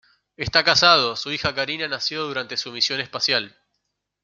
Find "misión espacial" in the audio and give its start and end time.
2.71-3.55